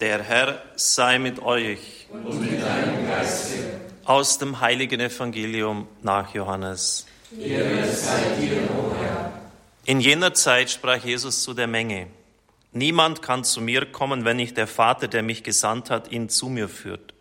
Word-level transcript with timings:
Der 0.00 0.22
Herr 0.22 0.62
sei 0.76 1.18
mit 1.18 1.42
euch. 1.42 2.06
Und 2.12 2.40
mit 2.40 2.62
deinem 2.62 3.08
Geiste. 3.08 3.80
Aus 4.04 4.38
dem 4.38 4.60
heiligen 4.60 5.00
Evangelium 5.00 5.88
nach 6.02 6.32
Johannes. 6.34 7.06
Sei 7.32 8.36
dir, 8.38 8.62
o 8.78 8.94
Herr. 8.94 9.32
In 9.86 10.00
jener 10.00 10.34
Zeit 10.34 10.70
sprach 10.70 11.04
Jesus 11.04 11.42
zu 11.42 11.52
der 11.52 11.66
Menge. 11.66 12.06
Niemand 12.70 13.22
kann 13.22 13.42
zu 13.42 13.60
mir 13.60 13.86
kommen, 13.86 14.24
wenn 14.24 14.36
nicht 14.36 14.56
der 14.56 14.68
Vater, 14.68 15.08
der 15.08 15.24
mich 15.24 15.42
gesandt 15.42 15.90
hat, 15.90 16.12
ihn 16.12 16.28
zu 16.28 16.48
mir 16.48 16.68
führt. 16.68 17.12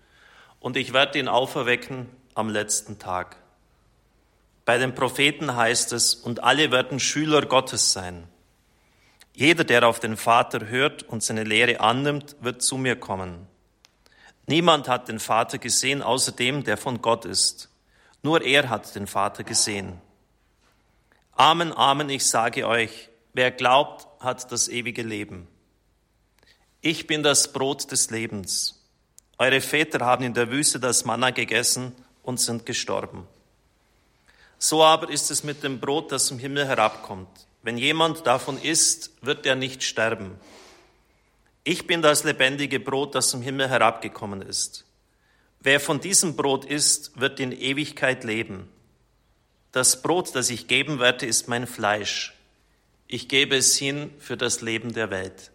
Und 0.60 0.78
ich 0.78 0.94
werde 0.94 1.18
ihn 1.18 1.30
auferwecken 1.30 2.06
am 2.36 2.50
letzten 2.50 3.00
Tag. 3.00 3.38
Bei 4.66 4.78
den 4.78 4.94
Propheten 4.94 5.56
heißt 5.56 5.94
es, 5.94 6.14
und 6.14 6.44
alle 6.44 6.72
werden 6.72 7.00
Schüler 7.00 7.42
Gottes 7.42 7.94
sein. 7.94 8.26
Jeder, 9.38 9.66
der 9.66 9.88
auf 9.88 10.00
den 10.00 10.18
Vater 10.18 10.68
hört 10.68 11.04
und 11.04 11.22
seine 11.22 11.44
Lehre 11.44 11.80
annimmt, 11.80 12.36
wird 12.42 12.64
zu 12.64 12.76
mir 12.76 12.96
kommen. 12.96 13.46
Niemand 14.48 14.88
hat 14.88 15.10
den 15.10 15.20
Vater 15.20 15.60
gesehen, 15.60 16.02
außer 16.02 16.32
dem, 16.32 16.64
der 16.64 16.76
von 16.76 17.04
Gott 17.04 17.24
ist. 17.24 17.70
Nur 18.24 18.42
er 18.42 18.68
hat 18.68 18.96
den 18.96 19.06
Vater 19.06 19.44
gesehen. 19.44 20.02
Amen, 21.34 21.72
Amen, 21.72 22.10
ich 22.10 22.26
sage 22.26 22.68
euch, 22.68 23.10
wer 23.34 23.52
glaubt, 23.52 24.08
hat 24.20 24.52
das 24.52 24.70
ewige 24.70 25.04
Leben. 25.04 25.48
Ich 26.82 27.06
bin 27.06 27.22
das 27.22 27.54
Brot 27.54 27.92
des 27.92 28.10
Lebens. 28.10 28.84
Eure 29.38 29.62
Väter 29.62 30.04
haben 30.04 30.24
in 30.24 30.34
der 30.34 30.50
Wüste 30.50 30.80
das 30.80 31.06
Manna 31.06 31.30
gegessen 31.30 31.94
und 32.24 32.40
sind 32.40 32.66
gestorben. 32.66 33.28
So 34.58 34.84
aber 34.84 35.12
ist 35.12 35.30
es 35.30 35.44
mit 35.44 35.62
dem 35.62 35.80
Brot, 35.80 36.12
das 36.12 36.26
zum 36.26 36.40
Himmel 36.40 36.66
herabkommt. 36.66 37.30
Wenn 37.68 37.78
jemand 37.78 38.26
davon 38.26 38.58
isst, 38.62 39.12
wird 39.22 39.46
er 39.46 39.56
nicht 39.56 39.84
sterben. 39.84 40.40
Ich 41.66 41.86
bin 41.86 42.02
das 42.02 42.24
lebendige 42.24 42.80
Brot, 42.80 43.14
das 43.14 43.30
zum 43.30 43.42
Himmel 43.42 43.68
herabgekommen 43.68 44.42
ist. 44.42 44.86
Wer 45.60 45.82
von 45.82 46.00
diesem 46.00 46.38
Brot 46.38 46.64
isst, 46.64 47.20
wird 47.20 47.42
in 47.42 47.52
Ewigkeit 47.52 48.24
leben. 48.24 48.70
Das 49.74 50.02
Brot, 50.02 50.34
das 50.34 50.50
ich 50.50 50.70
geben 50.70 51.00
werde, 51.00 51.26
ist 51.26 51.50
mein 51.50 51.68
Fleisch. 51.68 52.34
Ich 53.06 53.28
gebe 53.28 53.58
es 53.58 53.76
hin 53.76 54.12
für 54.18 54.38
das 54.38 54.62
Leben 54.62 54.94
der 54.94 55.10
Welt. 55.10 55.52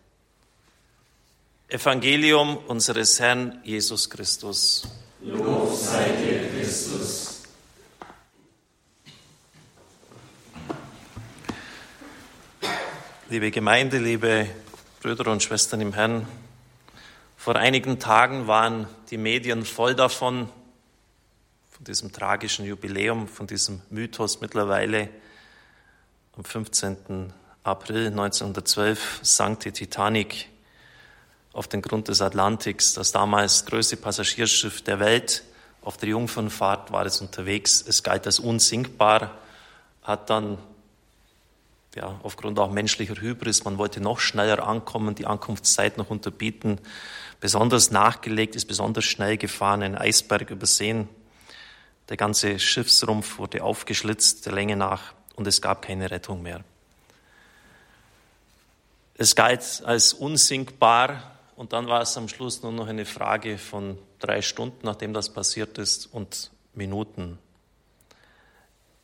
Evangelium 1.69 2.59
unseres 2.59 3.21
Herrn 3.21 3.59
Jesus 3.65 4.11
Christus. 4.11 4.87
Lob 5.23 5.75
sei 5.75 6.11
dir, 6.11 6.51
Christus. 6.61 7.32
Liebe 13.33 13.51
Gemeinde, 13.51 13.97
liebe 13.97 14.47
Brüder 15.01 15.33
und 15.33 15.43
Schwestern 15.43 15.81
im 15.81 15.95
Herrn, 15.95 16.29
vor 17.39 17.57
einigen 17.57 17.99
Tagen 17.99 18.47
waren 18.47 18.87
die 19.09 19.17
Medien 19.17 19.65
voll 19.65 19.95
davon, 19.95 20.51
von 21.71 21.85
diesem 21.87 22.13
tragischen 22.13 22.67
Jubiläum, 22.67 23.29
von 23.29 23.47
diesem 23.47 23.81
Mythos 23.89 24.43
mittlerweile. 24.43 25.09
Am 26.37 26.45
15. 26.45 27.33
April 27.65 28.09
1912 28.09 29.21
sank 29.23 29.61
die 29.61 29.73
Titanic 29.73 30.51
auf 31.55 31.69
den 31.69 31.81
Grund 31.81 32.09
des 32.09 32.21
Atlantiks, 32.21 32.93
das 32.93 33.13
damals 33.13 33.65
größte 33.65 33.97
Passagierschiff 33.97 34.83
der 34.83 35.01
Welt. 35.01 35.43
Auf 35.81 35.97
der 35.97 36.11
Jungfernfahrt 36.11 36.93
war 36.93 37.07
es 37.07 37.23
unterwegs. 37.23 37.81
Es 37.81 38.03
galt 38.03 38.27
als 38.27 38.39
unsinkbar, 38.39 39.39
hat 40.03 40.29
dann 40.29 40.59
ja, 41.95 42.19
aufgrund 42.23 42.59
auch 42.59 42.71
menschlicher 42.71 43.15
Hybris, 43.21 43.65
man 43.65 43.79
wollte 43.79 44.01
noch 44.01 44.19
schneller 44.19 44.67
ankommen, 44.67 45.15
die 45.15 45.27
Ankunftszeit 45.27 45.99
noch 45.99 46.11
unterbieten, 46.11 46.81
besonders 47.41 47.91
nachgelegt, 47.91 48.57
ist 48.57 48.67
besonders 48.67 49.05
schnell 49.05 49.37
gefahren, 49.37 49.83
ein 49.83 49.97
Eisberg 49.97 50.51
übersehen. 50.51 51.09
Der 52.09 52.17
ganze 52.17 52.59
Schiffsrumpf 52.59 53.39
wurde 53.39 53.63
aufgeschlitzt, 53.63 54.47
der 54.47 54.53
Länge 54.53 54.77
nach, 54.77 55.13
und 55.37 55.47
es 55.47 55.61
gab 55.61 55.83
keine 55.83 56.11
Rettung 56.11 56.43
mehr. 56.43 56.65
Es 59.15 59.35
galt 59.35 59.83
als 59.85 60.15
unsinkbar 60.15 61.37
und 61.57 61.75
dann 61.75 61.87
war 61.89 62.01
es 62.01 62.17
am 62.17 62.29
Schluss 62.29 62.63
nur 62.63 62.73
noch 62.73 62.89
eine 62.89 63.05
Frage 63.05 63.59
von 63.59 63.99
drei 64.19 64.41
Stunden, 64.41 64.79
nachdem 64.83 65.13
das 65.13 65.29
passiert 65.29 65.77
ist, 65.79 66.07
und 66.07 66.51
Minuten. 66.75 67.39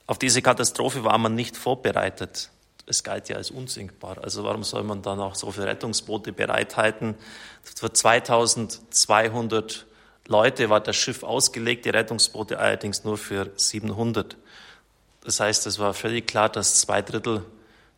Auf 0.06 0.18
diese 0.18 0.40
Katastrophe 0.40 1.04
war 1.04 1.18
man 1.18 1.34
nicht 1.34 1.56
vorbereitet 1.56 2.50
es 2.88 3.04
galt 3.04 3.28
ja 3.28 3.36
als 3.36 3.50
unsinkbar. 3.50 4.18
Also 4.22 4.44
warum 4.44 4.64
soll 4.64 4.82
man 4.82 5.02
dann 5.02 5.20
auch 5.20 5.34
so 5.34 5.52
viele 5.52 5.66
Rettungsboote 5.66 6.32
bereithalten? 6.32 7.14
Für 7.62 7.92
2200 7.92 9.86
Leute 10.26 10.70
war 10.70 10.80
das 10.80 10.96
Schiff 10.96 11.22
ausgelegt, 11.22 11.84
die 11.84 11.90
Rettungsboote 11.90 12.58
allerdings 12.58 13.04
nur 13.04 13.16
für 13.18 13.50
700. 13.56 14.36
Das 15.22 15.40
heißt, 15.40 15.66
es 15.66 15.78
war 15.78 15.94
völlig 15.94 16.26
klar, 16.26 16.48
dass 16.48 16.80
zwei 16.80 17.02
Drittel 17.02 17.44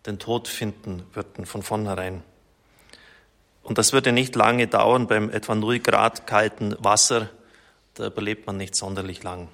den 0.07 0.19
Tod 0.19 0.49
finden 0.49 1.05
würden 1.13 1.47
von 1.47 1.63
vornherein. 1.63 2.23
Und 3.63 3.79
das 3.79 3.93
würde 3.93 4.13
nicht 4.13 4.35
lange 4.35 4.67
dauern 4.67 5.07
beim 5.07 5.31
etwa 5.31 5.55
0 5.55 5.81
Grad 5.81 6.27
kalten 6.27 6.75
Wasser. 6.79 7.29
Da 7.95 8.07
überlebt 8.07 8.47
man 8.47 8.57
nicht 8.57 8.75
sonderlich 8.75 9.23
lang. 9.23 9.49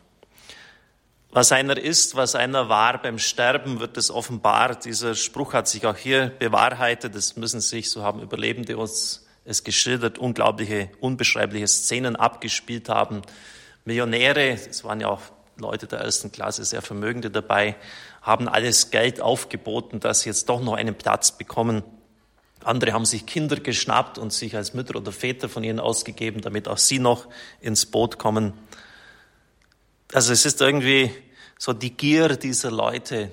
Was 1.36 1.52
einer 1.52 1.76
ist, 1.76 2.16
was 2.16 2.34
einer 2.34 2.70
war 2.70 3.02
beim 3.02 3.18
Sterben, 3.18 3.78
wird 3.78 3.98
es 3.98 4.10
offenbart. 4.10 4.86
Dieser 4.86 5.14
Spruch 5.14 5.52
hat 5.52 5.68
sich 5.68 5.84
auch 5.84 5.98
hier 5.98 6.32
bewahrheitet. 6.38 7.14
Es 7.14 7.36
müssen 7.36 7.60
sich, 7.60 7.90
so 7.90 8.02
haben 8.02 8.22
Überlebende 8.22 8.78
uns 8.78 9.26
es 9.44 9.62
geschildert, 9.62 10.16
unglaubliche, 10.18 10.88
unbeschreibliche 10.98 11.68
Szenen 11.68 12.16
abgespielt 12.16 12.88
haben. 12.88 13.20
Millionäre, 13.84 14.52
es 14.52 14.82
waren 14.82 14.98
ja 15.02 15.08
auch 15.08 15.20
Leute 15.58 15.86
der 15.86 15.98
ersten 15.98 16.32
Klasse, 16.32 16.64
sehr 16.64 16.80
Vermögende 16.80 17.30
dabei, 17.30 17.76
haben 18.22 18.48
alles 18.48 18.90
Geld 18.90 19.20
aufgeboten, 19.20 20.00
dass 20.00 20.22
sie 20.22 20.30
jetzt 20.30 20.48
doch 20.48 20.62
noch 20.62 20.72
einen 20.72 20.94
Platz 20.94 21.32
bekommen. 21.32 21.82
Andere 22.64 22.94
haben 22.94 23.04
sich 23.04 23.26
Kinder 23.26 23.56
geschnappt 23.56 24.16
und 24.16 24.32
sich 24.32 24.56
als 24.56 24.72
Mütter 24.72 24.96
oder 24.96 25.12
Väter 25.12 25.50
von 25.50 25.64
ihnen 25.64 25.80
ausgegeben, 25.80 26.40
damit 26.40 26.66
auch 26.66 26.78
sie 26.78 26.98
noch 26.98 27.28
ins 27.60 27.84
Boot 27.84 28.16
kommen. 28.16 28.54
Also 30.14 30.32
es 30.32 30.46
ist 30.46 30.62
irgendwie 30.62 31.10
so 31.58 31.72
die 31.72 31.96
Gier 31.96 32.36
dieser 32.36 32.70
Leute 32.70 33.30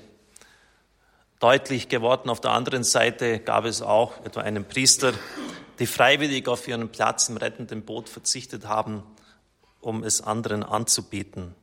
deutlich 1.39 1.89
geworden. 1.89 2.29
Auf 2.29 2.39
der 2.39 2.51
anderen 2.51 2.83
Seite 2.83 3.39
gab 3.39 3.65
es 3.65 3.81
auch 3.81 4.23
etwa 4.23 4.41
einen 4.41 4.65
Priester, 4.65 5.13
die 5.79 5.87
freiwillig 5.87 6.47
auf 6.47 6.67
ihren 6.67 6.89
Platz 6.89 7.27
im 7.27 7.37
rettenden 7.37 7.83
Boot 7.83 8.07
verzichtet 8.07 8.65
haben, 8.65 9.03
um 9.81 10.03
es 10.03 10.21
anderen 10.21 10.63
anzubieten. 10.63 11.53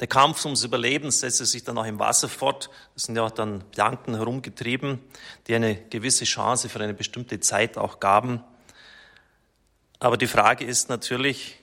Der 0.00 0.06
Kampf 0.06 0.44
ums 0.44 0.62
Überleben 0.62 1.10
setzte 1.10 1.44
sich 1.44 1.64
dann 1.64 1.76
auch 1.76 1.84
im 1.84 1.98
Wasser 1.98 2.28
fort. 2.28 2.70
Es 2.94 3.02
sind 3.02 3.16
ja 3.16 3.24
auch 3.24 3.32
dann 3.32 3.64
Planken 3.72 4.14
herumgetrieben, 4.14 5.00
die 5.48 5.56
eine 5.56 5.74
gewisse 5.74 6.24
Chance 6.24 6.68
für 6.68 6.80
eine 6.80 6.94
bestimmte 6.94 7.40
Zeit 7.40 7.76
auch 7.76 7.98
gaben. 7.98 8.42
Aber 9.98 10.16
die 10.16 10.28
Frage 10.28 10.64
ist 10.64 10.88
natürlich, 10.88 11.58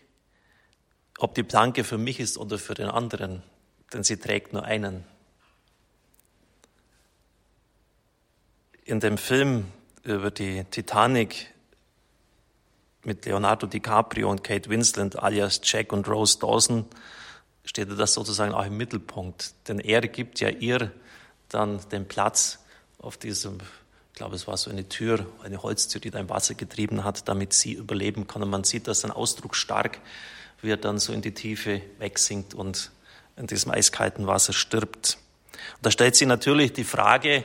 ob 1.17 1.33
die 1.33 1.44
Planke 1.44 1.85
für 1.85 1.97
mich 1.97 2.19
ist 2.19 2.38
oder 2.38 2.57
für 2.59 2.73
den 2.73 2.89
anderen 2.89 3.41
denn 3.94 4.03
sie 4.03 4.18
trägt 4.18 4.53
nur 4.53 4.63
einen. 4.63 5.03
In 8.84 9.00
dem 9.00 9.18
Film 9.18 9.66
über 10.03 10.31
die 10.31 10.63
Titanic 10.66 11.53
mit 13.03 13.25
Leonardo 13.25 13.68
DiCaprio 13.68 14.29
und 14.29 14.44
Kate 14.44 14.69
Winslet 14.69 15.18
alias 15.18 15.62
Jack 15.63 15.94
und 15.94 16.07
Rose 16.07 16.40
Dawson 16.40 16.85
steht 17.63 17.90
das 17.97 18.13
sozusagen 18.13 18.53
auch 18.53 18.66
im 18.66 18.78
Mittelpunkt. 18.78 19.53
Denn 19.68 19.79
er 19.79 20.01
gibt 20.01 20.40
ja 20.40 20.50
ihr 20.50 20.91
dann 21.50 21.79
den 21.90 22.07
Platz 22.07 22.59
auf 23.00 23.18
diesem, 23.18 23.59
ich 24.12 24.18
glaube, 24.18 24.35
es 24.35 24.47
war 24.47 24.57
so 24.57 24.69
eine 24.69 24.88
Tür, 24.88 25.25
eine 25.44 25.62
Holztür, 25.62 26.01
die 26.01 26.12
da 26.12 26.19
im 26.19 26.29
Wasser 26.29 26.56
getrieben 26.56 27.03
hat, 27.03 27.28
damit 27.28 27.53
sie 27.53 27.74
überleben 27.74 28.28
kann. 28.28 28.44
Und 28.44 28.50
man 28.50 28.63
sieht 28.63 28.88
das 28.88 29.01
dann 29.01 29.12
ausdrucksstark, 29.12 30.00
wie 30.62 30.71
er 30.71 30.77
dann 30.77 31.00
so 31.00 31.13
in 31.13 31.21
die 31.21 31.33
Tiefe 31.33 31.81
wegsinkt 32.00 32.54
und 32.54 32.92
in 33.37 33.47
diesem 33.47 33.71
eiskalten 33.71 34.27
Wasser 34.27 34.53
stirbt. 34.53 35.17
Und 35.77 35.85
da 35.85 35.91
stellt 35.91 36.15
sich 36.15 36.27
natürlich 36.27 36.73
die 36.73 36.83
Frage, 36.83 37.43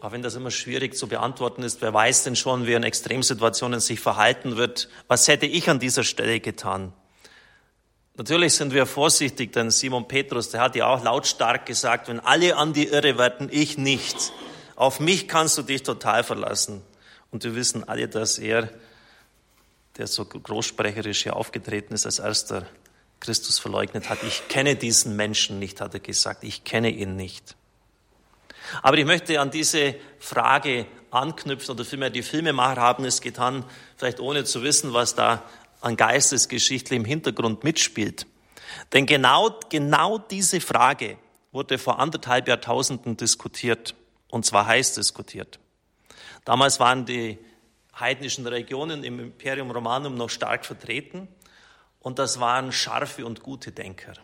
auch 0.00 0.12
wenn 0.12 0.22
das 0.22 0.34
immer 0.34 0.50
schwierig 0.50 0.96
zu 0.96 1.08
beantworten 1.08 1.62
ist, 1.62 1.82
wer 1.82 1.92
weiß 1.92 2.24
denn 2.24 2.36
schon, 2.36 2.66
wie 2.66 2.72
in 2.72 2.82
Extremsituationen 2.82 3.80
sich 3.80 4.00
verhalten 4.00 4.56
wird, 4.56 4.88
was 5.08 5.28
hätte 5.28 5.46
ich 5.46 5.68
an 5.68 5.78
dieser 5.78 6.04
Stelle 6.04 6.40
getan? 6.40 6.92
Natürlich 8.16 8.54
sind 8.54 8.74
wir 8.74 8.86
vorsichtig, 8.86 9.52
denn 9.52 9.70
Simon 9.70 10.08
Petrus, 10.08 10.50
der 10.50 10.60
hat 10.60 10.76
ja 10.76 10.86
auch 10.86 11.02
lautstark 11.02 11.66
gesagt, 11.66 12.08
wenn 12.08 12.20
alle 12.20 12.56
an 12.56 12.72
die 12.72 12.88
Irre 12.88 13.18
werden, 13.18 13.48
ich 13.50 13.78
nicht. 13.78 14.32
Auf 14.76 15.00
mich 15.00 15.28
kannst 15.28 15.56
du 15.58 15.62
dich 15.62 15.82
total 15.82 16.24
verlassen. 16.24 16.82
Und 17.30 17.44
wir 17.44 17.54
wissen 17.54 17.88
alle, 17.88 18.08
dass 18.08 18.38
er, 18.38 18.68
der 19.96 20.06
so 20.06 20.24
großsprecherisch 20.24 21.22
hier 21.22 21.36
aufgetreten 21.36 21.94
ist, 21.94 22.06
als 22.06 22.18
erster 22.18 22.66
Christus 23.20 23.58
verleugnet 23.58 24.08
hat. 24.08 24.22
Ich 24.22 24.48
kenne 24.48 24.76
diesen 24.76 25.14
Menschen 25.14 25.58
nicht, 25.58 25.80
hat 25.80 25.94
er 25.94 26.00
gesagt. 26.00 26.42
Ich 26.42 26.64
kenne 26.64 26.90
ihn 26.90 27.16
nicht. 27.16 27.54
Aber 28.82 28.96
ich 28.96 29.04
möchte 29.04 29.40
an 29.40 29.50
diese 29.50 29.94
Frage 30.18 30.86
anknüpft 31.10 31.68
oder 31.68 31.84
vielmehr 31.84 32.10
die 32.10 32.22
Filmemacher 32.22 32.80
haben 32.80 33.04
es 33.04 33.20
getan, 33.20 33.64
vielleicht 33.96 34.20
ohne 34.20 34.44
zu 34.44 34.62
wissen, 34.62 34.94
was 34.94 35.14
da 35.14 35.42
an 35.80 35.96
Geistesgeschichte 35.96 36.94
im 36.94 37.04
Hintergrund 37.04 37.64
mitspielt. 37.64 38.26
Denn 38.92 39.06
genau, 39.06 39.58
genau 39.68 40.18
diese 40.18 40.60
Frage 40.60 41.18
wurde 41.52 41.78
vor 41.78 41.98
anderthalb 41.98 42.48
Jahrtausenden 42.48 43.16
diskutiert, 43.16 43.94
und 44.28 44.46
zwar 44.46 44.66
heiß 44.66 44.94
diskutiert. 44.94 45.58
Damals 46.44 46.78
waren 46.80 47.04
die 47.04 47.38
heidnischen 47.98 48.46
Regionen 48.46 49.02
im 49.04 49.18
Imperium 49.18 49.70
Romanum 49.70 50.14
noch 50.14 50.30
stark 50.30 50.64
vertreten 50.64 51.28
und 52.00 52.18
das 52.18 52.40
waren 52.40 52.72
scharfe 52.72 53.24
und 53.24 53.42
gute 53.42 53.72
Denker. 53.72 54.14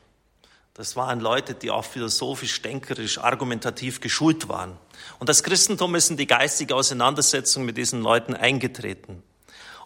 Das 0.74 0.94
waren 0.94 1.20
Leute, 1.20 1.54
die 1.54 1.70
auch 1.70 1.84
philosophisch, 1.84 2.60
denkerisch, 2.60 3.18
argumentativ 3.18 4.00
geschult 4.00 4.48
waren. 4.48 4.76
Und 5.18 5.28
das 5.28 5.42
Christentum 5.42 5.94
ist 5.94 6.10
in 6.10 6.18
die 6.18 6.26
geistige 6.26 6.74
Auseinandersetzung 6.74 7.64
mit 7.64 7.78
diesen 7.78 8.02
Leuten 8.02 8.34
eingetreten. 8.34 9.22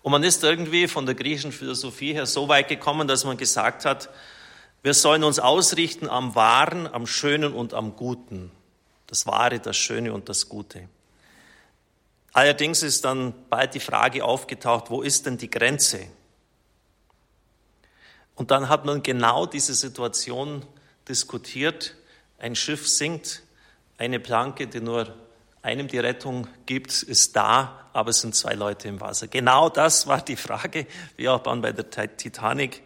Und 0.02 0.12
man 0.12 0.24
ist 0.24 0.42
irgendwie 0.42 0.88
von 0.88 1.06
der 1.06 1.14
griechischen 1.14 1.52
Philosophie 1.52 2.14
her 2.14 2.26
so 2.26 2.48
weit 2.48 2.68
gekommen, 2.68 3.06
dass 3.06 3.24
man 3.24 3.36
gesagt 3.36 3.84
hat, 3.84 4.08
wir 4.82 4.94
sollen 4.94 5.24
uns 5.24 5.38
ausrichten 5.38 6.08
am 6.08 6.34
Wahren, 6.34 6.86
am 6.86 7.06
Schönen 7.06 7.52
und 7.52 7.74
am 7.74 7.96
Guten. 7.96 8.50
Das 9.06 9.26
Wahre, 9.26 9.60
das 9.60 9.76
Schöne 9.76 10.12
und 10.12 10.28
das 10.28 10.48
Gute. 10.48 10.88
Allerdings 12.32 12.82
ist 12.82 13.04
dann 13.04 13.34
bald 13.50 13.74
die 13.74 13.80
Frage 13.80 14.24
aufgetaucht, 14.24 14.90
wo 14.90 15.02
ist 15.02 15.26
denn 15.26 15.36
die 15.36 15.50
Grenze? 15.50 16.06
Und 18.40 18.50
dann 18.50 18.70
hat 18.70 18.86
man 18.86 19.02
genau 19.02 19.44
diese 19.44 19.74
Situation 19.74 20.64
diskutiert. 21.06 21.94
Ein 22.38 22.56
Schiff 22.56 22.88
sinkt, 22.88 23.42
eine 23.98 24.18
Planke, 24.18 24.66
die 24.66 24.80
nur 24.80 25.14
einem 25.60 25.88
die 25.88 25.98
Rettung 25.98 26.48
gibt, 26.64 27.02
ist 27.02 27.36
da, 27.36 27.90
aber 27.92 28.08
es 28.08 28.22
sind 28.22 28.34
zwei 28.34 28.54
Leute 28.54 28.88
im 28.88 28.98
Wasser. 28.98 29.28
Genau 29.28 29.68
das 29.68 30.06
war 30.06 30.22
die 30.22 30.36
Frage, 30.36 30.86
wie 31.18 31.28
auch 31.28 31.40
bei 31.40 31.70
der 31.70 32.16
Titanic. 32.16 32.82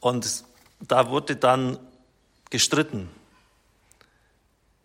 Und 0.00 0.44
da 0.80 1.10
wurde 1.10 1.36
dann 1.36 1.78
gestritten. 2.48 3.10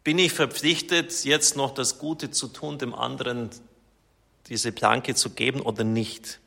Bin 0.03 0.19
ich 0.19 0.33
verpflichtet, 0.33 1.23
jetzt 1.23 1.55
noch 1.55 1.73
das 1.73 1.99
Gute 1.99 2.31
zu 2.31 2.49
tun, 2.49 2.79
dem 2.79 2.93
anderen 2.93 3.49
diese 4.47 4.73
Planke 4.73 5.15
zu 5.15 5.29
geben 5.29 5.61
oder 5.61 5.85
nicht? 5.85 6.41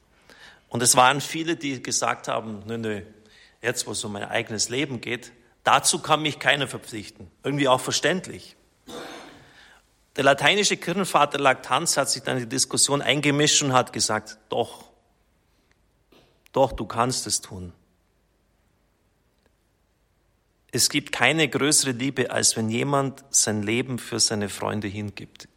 Und 0.69 0.83
es 0.83 0.97
waren 0.97 1.23
viele, 1.23 1.57
die 1.57 1.83
gesagt 1.83 2.29
haben, 2.29 2.63
nö, 2.67 2.77
nö, 2.77 3.03
jetzt 3.63 3.87
wo 3.87 3.93
es 3.93 4.05
um 4.05 4.13
mein 4.13 4.25
eigenes 4.25 4.69
Leben 4.69 5.01
geht, 5.01 5.33
dazu 5.65 6.01
kann 6.01 6.23
mich 6.23 6.39
keiner 6.39 6.67
verpflichten. 6.69 7.31
Irgendwie 7.45 7.69
auch 7.69 7.81
verständlich. 7.81 8.57
Der 10.17 10.25
lateinische 10.25 10.77
Kirchenvater 10.77 11.39
Lactanz 11.39 11.97
hat 11.97 12.11
sich 12.11 12.23
dann 12.23 12.37
in 12.37 12.43
die 12.43 12.49
Diskussion 12.49 13.01
eingemischt 13.01 13.63
und 13.63 13.73
hat 13.73 13.93
gesagt, 13.93 14.37
doch, 14.51 14.91
doch, 16.53 16.73
du 16.73 16.85
kannst 16.85 17.27
es 17.27 17.41
tun. 17.41 17.73
Es 20.71 20.91
gibt 20.91 21.13
keine 21.13 21.49
größere 21.49 21.93
Liebe, 21.93 22.31
als 22.31 22.57
wenn 22.57 22.69
jemand 22.69 23.25
sein 23.31 23.63
Leben 23.63 23.99
für 23.99 24.21
seine 24.21 24.49
Freunde 24.49 24.89
hingibt. 24.89 25.49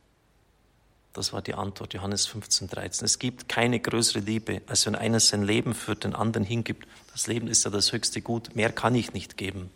Das 1.15 1.31
war 1.31 1.41
die 1.41 1.53
Antwort, 1.53 1.93
Johannes 1.93 2.25
15, 2.25 2.67
13. 2.67 3.05
Es 3.05 3.19
gibt 3.19 3.47
keine 3.47 3.79
größere 3.79 4.19
Liebe, 4.19 4.61
als 4.67 4.85
wenn 4.85 4.95
einer 4.95 5.21
sein 5.21 5.43
Leben 5.43 5.73
für 5.73 5.95
den 5.95 6.13
anderen 6.13 6.45
hingibt. 6.45 6.85
Das 7.13 7.27
Leben 7.27 7.47
ist 7.47 7.63
ja 7.63 7.71
das 7.71 7.93
höchste 7.93 8.21
Gut. 8.21 8.53
Mehr 8.53 8.73
kann 8.73 8.93
ich 8.95 9.13
nicht 9.13 9.37
geben. 9.37 9.69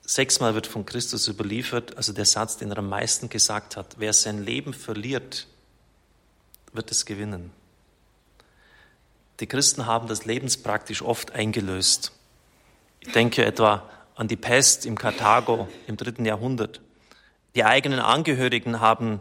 Sechsmal 0.00 0.54
wird 0.54 0.66
von 0.66 0.86
Christus 0.86 1.28
überliefert, 1.28 1.98
also 1.98 2.14
der 2.14 2.24
Satz, 2.24 2.56
den 2.56 2.70
er 2.70 2.78
am 2.78 2.88
meisten 2.88 3.28
gesagt 3.28 3.76
hat, 3.76 3.96
wer 3.98 4.14
sein 4.14 4.42
Leben 4.42 4.72
verliert, 4.72 5.46
wird 6.72 6.90
es 6.90 7.04
gewinnen. 7.04 7.52
Die 9.40 9.46
Christen 9.46 9.84
haben 9.84 10.08
das 10.08 10.24
lebenspraktisch 10.24 11.02
oft 11.02 11.32
eingelöst. 11.32 12.12
Ich 13.00 13.12
denke 13.12 13.44
etwa 13.44 13.90
an 14.14 14.26
die 14.26 14.36
Pest 14.36 14.86
im 14.86 14.96
Karthago 14.96 15.68
im 15.86 15.98
dritten 15.98 16.24
Jahrhundert. 16.24 16.80
Die 17.54 17.64
eigenen 17.64 18.00
Angehörigen 18.00 18.80
haben 18.80 19.20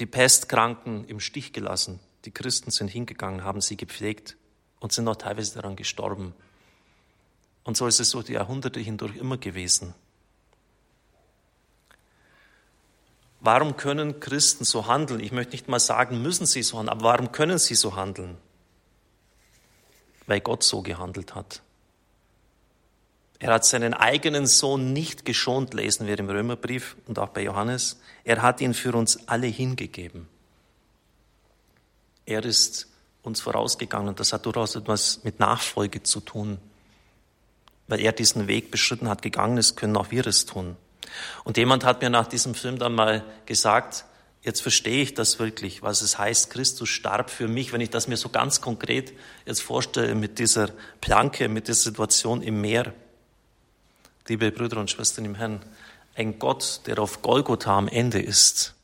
die 0.00 0.06
Pestkranken 0.06 1.04
im 1.04 1.20
Stich 1.20 1.52
gelassen. 1.52 2.00
Die 2.24 2.30
Christen 2.30 2.70
sind 2.70 2.88
hingegangen, 2.88 3.44
haben 3.44 3.60
sie 3.60 3.76
gepflegt 3.76 4.36
und 4.80 4.92
sind 4.92 5.06
auch 5.06 5.16
teilweise 5.16 5.54
daran 5.54 5.76
gestorben. 5.76 6.34
Und 7.64 7.76
so 7.76 7.86
ist 7.86 8.00
es 8.00 8.10
durch 8.10 8.26
die 8.26 8.32
Jahrhunderte 8.32 8.80
hindurch 8.80 9.16
immer 9.16 9.36
gewesen. 9.36 9.94
Warum 13.40 13.76
können 13.76 14.20
Christen 14.20 14.64
so 14.64 14.86
handeln? 14.86 15.20
Ich 15.20 15.32
möchte 15.32 15.52
nicht 15.52 15.68
mal 15.68 15.80
sagen, 15.80 16.20
müssen 16.20 16.46
sie 16.46 16.62
so 16.62 16.78
handeln, 16.78 16.98
aber 16.98 17.04
warum 17.04 17.32
können 17.32 17.58
sie 17.58 17.74
so 17.74 17.96
handeln? 17.96 18.36
Weil 20.26 20.40
Gott 20.40 20.62
so 20.62 20.82
gehandelt 20.82 21.34
hat. 21.34 21.62
Er 23.40 23.52
hat 23.52 23.64
seinen 23.64 23.94
eigenen 23.94 24.46
Sohn 24.46 24.92
nicht 24.92 25.24
geschont, 25.24 25.74
lesen 25.74 26.06
wir 26.06 26.18
im 26.18 26.30
Römerbrief 26.30 26.96
und 27.06 27.18
auch 27.18 27.30
bei 27.30 27.42
Johannes. 27.42 28.00
Er 28.22 28.42
hat 28.42 28.60
ihn 28.60 28.74
für 28.74 28.94
uns 28.94 29.28
alle 29.28 29.48
hingegeben. 29.48 30.28
Er 32.26 32.44
ist 32.44 32.86
uns 33.22 33.40
vorausgegangen 33.40 34.08
und 34.10 34.20
das 34.20 34.32
hat 34.32 34.46
durchaus 34.46 34.76
etwas 34.76 35.24
mit 35.24 35.40
Nachfolge 35.40 36.02
zu 36.02 36.20
tun 36.20 36.58
weil 37.90 38.00
er 38.00 38.12
diesen 38.12 38.46
Weg 38.46 38.70
beschritten 38.70 39.08
hat, 39.08 39.20
gegangen 39.20 39.58
ist, 39.58 39.76
können 39.76 39.96
auch 39.96 40.12
wir 40.12 40.26
es 40.26 40.46
tun. 40.46 40.76
Und 41.42 41.56
jemand 41.56 41.84
hat 41.84 42.00
mir 42.02 42.08
nach 42.08 42.28
diesem 42.28 42.54
Film 42.54 42.78
dann 42.78 42.94
mal 42.94 43.24
gesagt, 43.46 44.04
jetzt 44.42 44.62
verstehe 44.62 45.02
ich 45.02 45.14
das 45.14 45.40
wirklich, 45.40 45.82
was 45.82 46.00
es 46.00 46.16
heißt, 46.16 46.50
Christus 46.50 46.88
starb 46.88 47.30
für 47.30 47.48
mich, 47.48 47.72
wenn 47.72 47.80
ich 47.80 47.90
das 47.90 48.06
mir 48.06 48.16
so 48.16 48.28
ganz 48.28 48.60
konkret 48.60 49.12
jetzt 49.44 49.60
vorstelle 49.60 50.14
mit 50.14 50.38
dieser 50.38 50.70
Planke, 51.00 51.48
mit 51.48 51.66
dieser 51.66 51.82
Situation 51.82 52.42
im 52.42 52.60
Meer. 52.60 52.94
Liebe 54.28 54.52
Brüder 54.52 54.78
und 54.78 54.90
Schwestern 54.90 55.24
im 55.24 55.34
Herrn, 55.34 55.60
ein 56.14 56.38
Gott, 56.38 56.82
der 56.86 56.98
auf 56.98 57.22
Golgotha 57.22 57.76
am 57.76 57.88
Ende 57.88 58.20
ist. 58.20 58.74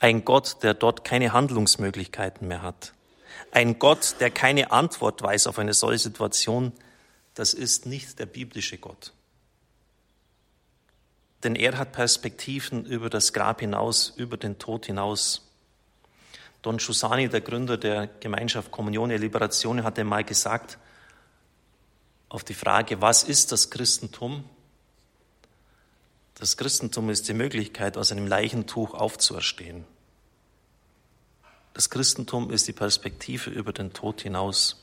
Ein 0.00 0.24
Gott, 0.24 0.62
der 0.62 0.74
dort 0.74 1.04
keine 1.04 1.32
Handlungsmöglichkeiten 1.32 2.48
mehr 2.48 2.62
hat. 2.62 2.92
Ein 3.50 3.78
Gott, 3.78 4.16
der 4.20 4.30
keine 4.30 4.70
Antwort 4.70 5.22
weiß 5.22 5.46
auf 5.46 5.58
eine 5.58 5.74
solche 5.74 6.04
Situation, 6.04 6.72
das 7.34 7.54
ist 7.54 7.86
nicht 7.86 8.18
der 8.18 8.26
biblische 8.26 8.78
Gott. 8.78 9.12
Denn 11.44 11.54
er 11.54 11.78
hat 11.78 11.92
Perspektiven 11.92 12.84
über 12.84 13.08
das 13.10 13.32
Grab 13.32 13.60
hinaus, 13.60 14.12
über 14.16 14.36
den 14.36 14.58
Tod 14.58 14.86
hinaus. 14.86 15.48
Don 16.62 16.78
Giussani, 16.78 17.28
der 17.28 17.40
Gründer 17.40 17.76
der 17.76 18.08
Gemeinschaft 18.20 18.72
Kommunione 18.72 19.16
Liberation, 19.16 19.84
hat 19.84 19.98
einmal 19.98 20.24
gesagt, 20.24 20.78
auf 22.28 22.44
die 22.44 22.54
Frage, 22.54 23.00
was 23.00 23.22
ist 23.24 23.52
das 23.52 23.70
Christentum? 23.70 24.44
Das 26.34 26.56
Christentum 26.56 27.10
ist 27.10 27.28
die 27.28 27.34
Möglichkeit, 27.34 27.96
aus 27.96 28.12
einem 28.12 28.26
Leichentuch 28.26 28.94
aufzuerstehen. 28.94 29.84
Das 31.74 31.90
Christentum 31.90 32.50
ist 32.50 32.68
die 32.68 32.72
Perspektive 32.72 33.50
über 33.50 33.72
den 33.72 33.92
Tod 33.92 34.20
hinaus. 34.20 34.82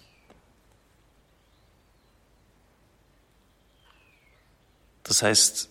Das 5.03 5.21
heißt, 5.21 5.69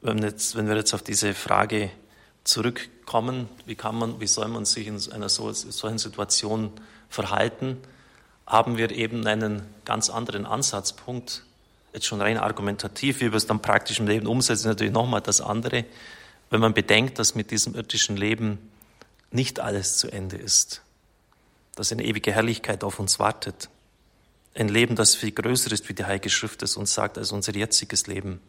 wenn, 0.00 0.18
jetzt, 0.18 0.56
wenn 0.56 0.68
wir 0.68 0.76
jetzt 0.76 0.94
auf 0.94 1.02
diese 1.02 1.32
Frage 1.32 1.90
zurückkommen, 2.44 3.48
wie 3.66 3.76
kann 3.76 3.94
man, 3.94 4.20
wie 4.20 4.26
soll 4.26 4.48
man 4.48 4.64
sich 4.64 4.88
in 4.88 5.00
einer 5.12 5.28
solchen 5.28 5.98
Situation 5.98 6.72
verhalten, 7.08 7.78
haben 8.46 8.76
wir 8.76 8.90
eben 8.90 9.26
einen 9.26 9.62
ganz 9.84 10.10
anderen 10.10 10.46
Ansatzpunkt, 10.46 11.44
jetzt 11.92 12.06
schon 12.06 12.20
rein 12.20 12.38
argumentativ, 12.38 13.20
wie 13.20 13.30
wir 13.30 13.34
es 13.34 13.46
dann 13.46 13.60
praktisch 13.60 14.00
im 14.00 14.06
Leben 14.06 14.26
umsetzen, 14.26 14.68
natürlich 14.68 14.92
nochmal 14.92 15.20
das 15.20 15.40
andere, 15.40 15.84
wenn 16.50 16.60
man 16.60 16.74
bedenkt, 16.74 17.18
dass 17.18 17.34
mit 17.34 17.50
diesem 17.50 17.74
irdischen 17.74 18.16
Leben 18.16 18.58
nicht 19.30 19.60
alles 19.60 19.96
zu 19.96 20.10
Ende 20.10 20.36
ist, 20.36 20.82
dass 21.74 21.92
eine 21.92 22.04
ewige 22.04 22.32
Herrlichkeit 22.32 22.84
auf 22.84 22.98
uns 22.98 23.18
wartet. 23.18 23.70
Ein 24.54 24.68
Leben, 24.68 24.96
das 24.96 25.14
viel 25.14 25.32
größer 25.32 25.72
ist, 25.72 25.88
wie 25.88 25.94
die 25.94 26.04
Heilige 26.04 26.28
Schrift 26.28 26.62
es 26.62 26.76
uns 26.76 26.92
sagt, 26.92 27.16
als 27.16 27.32
unser 27.32 27.54
jetziges 27.54 28.06
Leben. 28.06 28.40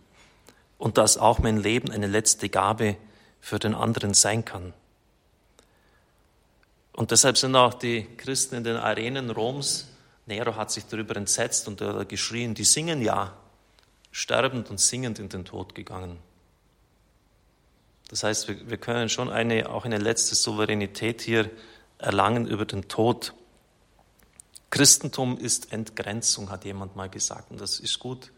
Und 0.77 0.97
dass 0.97 1.17
auch 1.17 1.39
mein 1.39 1.57
Leben 1.57 1.91
eine 1.91 2.07
letzte 2.07 2.49
Gabe 2.49 2.97
für 3.39 3.57
den 3.57 3.73
anderen 3.73 4.13
sein 4.13 4.43
kann. 4.43 4.73
Und 6.93 7.11
deshalb 7.11 7.37
sind 7.37 7.55
auch 7.55 7.73
die 7.73 8.05
Christen 8.17 8.55
in 8.55 8.63
den 8.63 8.77
Arenen 8.77 9.29
Roms, 9.31 9.87
Nero 10.25 10.55
hat 10.55 10.71
sich 10.71 10.85
darüber 10.85 11.17
entsetzt 11.17 11.67
und 11.67 11.81
geschrien, 12.07 12.53
die 12.53 12.63
singen 12.63 13.01
ja, 13.01 13.33
sterbend 14.11 14.69
und 14.69 14.79
singend 14.79 15.19
in 15.19 15.27
den 15.27 15.43
Tod 15.43 15.75
gegangen. 15.75 16.17
Das 18.09 18.23
heißt, 18.23 18.47
wir, 18.47 18.69
wir 18.69 18.77
können 18.77 19.09
schon 19.09 19.29
eine, 19.29 19.69
auch 19.69 19.85
eine 19.85 19.97
letzte 19.97 20.35
Souveränität 20.35 21.21
hier 21.21 21.49
erlangen 21.97 22.47
über 22.47 22.65
den 22.65 22.87
Tod. 22.87 23.33
Christentum 24.69 25.37
ist 25.37 25.73
Entgrenzung, 25.73 26.49
hat 26.49 26.63
jemand 26.63 26.95
mal 26.95 27.09
gesagt, 27.09 27.51
und 27.51 27.59
das 27.59 27.79
ist 27.79 27.99
gut. 27.99 28.31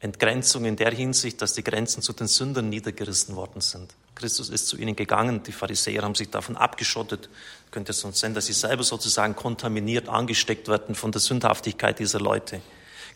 Entgrenzung 0.00 0.64
in 0.64 0.76
der 0.76 0.92
Hinsicht, 0.92 1.40
dass 1.40 1.54
die 1.54 1.64
Grenzen 1.64 2.02
zu 2.02 2.12
den 2.12 2.26
Sündern 2.26 2.68
niedergerissen 2.68 3.36
worden 3.36 3.60
sind. 3.60 3.94
Christus 4.14 4.48
ist 4.48 4.68
zu 4.68 4.76
ihnen 4.76 4.94
gegangen. 4.94 5.42
Die 5.42 5.52
Pharisäer 5.52 6.02
haben 6.02 6.14
sich 6.14 6.30
davon 6.30 6.56
abgeschottet. 6.56 7.28
Könnte 7.70 7.92
es 7.92 8.00
sonst 8.00 8.20
sein, 8.20 8.34
dass 8.34 8.46
sie 8.46 8.52
selber 8.52 8.84
sozusagen 8.84 9.34
kontaminiert, 9.34 10.08
angesteckt 10.08 10.68
werden 10.68 10.94
von 10.94 11.12
der 11.12 11.20
Sündhaftigkeit 11.20 11.98
dieser 11.98 12.20
Leute. 12.20 12.60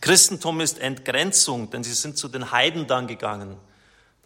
Christentum 0.00 0.61
ist 0.61 0.78
Entgrenzung, 0.78 1.71
denn 1.71 1.83
sie 1.85 1.93
sind 1.93 2.17
zu 2.19 2.28
den 2.28 2.50
Heiden 2.50 2.87
dann 2.87 3.07
gegangen. 3.07 3.57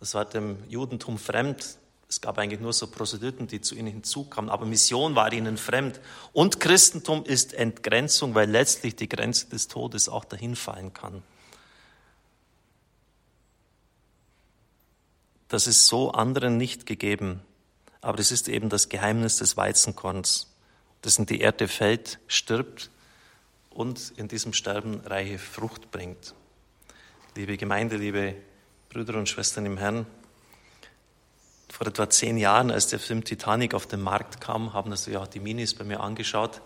Das 0.00 0.14
war 0.14 0.24
dem 0.24 0.58
Judentum 0.68 1.18
fremd. 1.18 1.76
Es 2.08 2.20
gab 2.20 2.36
eigentlich 2.36 2.60
nur 2.60 2.74
so 2.74 2.88
Prostituten, 2.88 3.46
die 3.46 3.62
zu 3.62 3.74
ihnen 3.74 3.88
hinzukamen, 3.88 4.50
aber 4.50 4.66
Mission 4.66 5.14
war 5.14 5.32
ihnen 5.32 5.56
fremd. 5.56 6.00
Und 6.34 6.60
Christentum 6.60 7.24
ist 7.24 7.54
Entgrenzung, 7.54 8.34
weil 8.34 8.50
letztlich 8.50 8.96
die 8.96 9.08
Grenze 9.08 9.48
des 9.48 9.68
Todes 9.68 10.10
auch 10.10 10.26
dahin 10.26 10.56
fallen 10.56 10.92
kann. 10.92 11.22
Das 15.52 15.66
ist 15.66 15.86
so 15.86 16.12
anderen 16.12 16.56
nicht 16.56 16.86
gegeben. 16.86 17.42
Aber 18.00 18.18
es 18.20 18.32
ist 18.32 18.48
eben 18.48 18.70
das 18.70 18.88
Geheimnis 18.88 19.36
des 19.36 19.54
Weizenkorns, 19.58 20.50
das 21.02 21.18
in 21.18 21.26
die 21.26 21.42
Erde 21.42 21.68
fällt, 21.68 22.20
stirbt 22.26 22.90
und 23.68 24.14
in 24.16 24.28
diesem 24.28 24.54
Sterben 24.54 25.02
reiche 25.04 25.38
Frucht 25.38 25.90
bringt. 25.90 26.34
Liebe 27.36 27.58
Gemeinde, 27.58 27.98
liebe 27.98 28.34
Brüder 28.88 29.18
und 29.18 29.28
Schwestern 29.28 29.66
im 29.66 29.76
Herrn, 29.76 30.06
vor 31.68 31.86
etwa 31.86 32.08
zehn 32.08 32.38
Jahren, 32.38 32.70
als 32.70 32.86
der 32.86 32.98
Film 32.98 33.22
Titanic 33.22 33.74
auf 33.74 33.86
den 33.86 34.00
Markt 34.00 34.40
kam, 34.40 34.72
haben 34.72 34.90
das 34.90 35.04
ja 35.04 35.20
auch 35.20 35.26
die 35.26 35.40
Minis 35.40 35.74
bei 35.74 35.84
mir 35.84 36.00
angeschaut. 36.00 36.62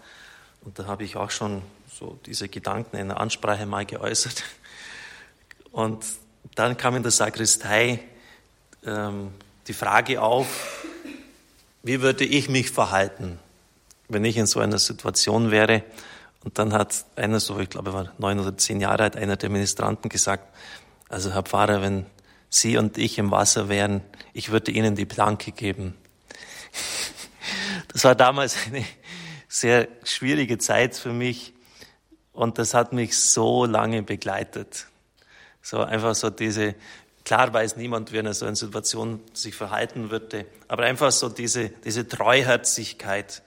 Und 0.60 0.78
da 0.78 0.86
habe 0.86 1.02
ich 1.02 1.16
auch 1.16 1.32
schon 1.32 1.62
so 1.92 2.20
diese 2.24 2.48
Gedanken 2.48 2.98
in 2.98 3.08
der 3.08 3.18
Ansprache 3.18 3.66
mal 3.66 3.84
geäußert. 3.84 4.44
Und 5.72 6.06
dann 6.54 6.76
kam 6.76 6.94
in 6.94 7.02
der 7.02 7.10
Sakristei 7.10 8.00
ähm, 8.86 9.32
die 9.66 9.72
Frage 9.72 10.22
auf, 10.22 10.84
wie 11.82 12.00
würde 12.00 12.24
ich 12.24 12.48
mich 12.48 12.70
verhalten, 12.70 13.38
wenn 14.08 14.24
ich 14.24 14.36
in 14.36 14.46
so 14.46 14.60
einer 14.60 14.78
Situation 14.78 15.50
wäre? 15.50 15.82
Und 16.44 16.58
dann 16.58 16.72
hat 16.72 17.04
einer 17.16 17.40
so, 17.40 17.58
ich 17.58 17.68
glaube, 17.68 17.92
war 17.92 18.12
neun 18.18 18.38
oder 18.38 18.56
zehn 18.56 18.80
Jahre 18.80 19.04
alt, 19.04 19.16
einer 19.16 19.36
der 19.36 19.50
Ministranten 19.50 20.08
gesagt, 20.08 20.54
also 21.08 21.32
Herr 21.32 21.42
Pfarrer, 21.42 21.82
wenn 21.82 22.06
Sie 22.48 22.76
und 22.76 22.96
ich 22.98 23.18
im 23.18 23.30
Wasser 23.30 23.68
wären, 23.68 24.02
ich 24.32 24.50
würde 24.50 24.70
Ihnen 24.70 24.94
die 24.94 25.06
Planke 25.06 25.52
geben. 25.52 25.94
Das 27.92 28.04
war 28.04 28.14
damals 28.14 28.56
eine 28.66 28.84
sehr 29.48 29.88
schwierige 30.04 30.58
Zeit 30.58 30.94
für 30.96 31.12
mich 31.12 31.54
und 32.32 32.58
das 32.58 32.74
hat 32.74 32.92
mich 32.92 33.18
so 33.18 33.64
lange 33.64 34.02
begleitet. 34.02 34.86
So 35.62 35.80
einfach 35.80 36.14
so 36.14 36.30
diese, 36.30 36.74
Klar 37.26 37.52
weiß 37.52 37.74
niemand, 37.74 38.12
wie 38.12 38.18
in 38.18 38.32
so 38.32 38.46
einer 38.46 38.54
Situation 38.54 39.20
sich 39.34 39.56
verhalten 39.56 40.12
würde, 40.12 40.46
aber 40.68 40.84
einfach 40.84 41.10
so 41.10 41.28
diese, 41.28 41.70
diese 41.70 42.06
Treuherzigkeit 42.06 43.42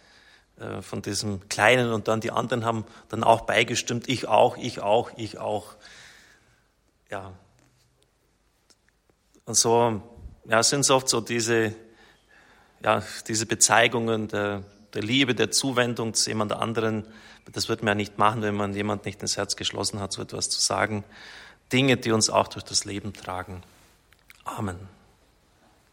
äh, 0.59 0.81
von 0.81 1.01
diesem 1.01 1.47
Kleinen 1.47 1.93
und 1.93 2.09
dann 2.09 2.19
die 2.19 2.31
anderen 2.31 2.65
haben 2.65 2.83
dann 3.07 3.23
auch 3.23 3.41
beigestimmt, 3.41 4.09
ich 4.09 4.27
auch, 4.27 4.57
ich 4.57 4.81
auch, 4.81 5.11
ich 5.15 5.37
auch. 5.37 5.77
Ja. 7.09 7.31
Und 9.45 9.55
so 9.55 10.03
ja, 10.43 10.61
sind 10.61 10.81
es 10.81 10.91
oft 10.91 11.07
so 11.07 11.21
diese, 11.21 11.73
ja, 12.83 13.01
diese 13.29 13.45
Bezeigungen 13.45 14.27
der, 14.27 14.63
der 14.93 15.03
Liebe, 15.03 15.35
der 15.35 15.51
Zuwendung 15.51 16.13
zu 16.15 16.29
jemand 16.29 16.51
anderen. 16.51 17.05
Das 17.53 17.69
wird 17.69 17.81
man 17.81 17.91
ja 17.91 17.95
nicht 17.95 18.17
machen, 18.17 18.41
wenn 18.41 18.55
man 18.55 18.73
jemand 18.73 19.05
nicht 19.05 19.21
ins 19.21 19.37
Herz 19.37 19.55
geschlossen 19.55 20.01
hat, 20.01 20.11
so 20.11 20.21
etwas 20.21 20.49
zu 20.49 20.59
sagen. 20.59 21.05
Dinge, 21.71 21.97
die 21.97 22.11
uns 22.11 22.29
auch 22.29 22.47
durch 22.47 22.63
das 22.65 22.85
Leben 22.85 23.13
tragen. 23.13 23.63
Amen. 24.43 24.98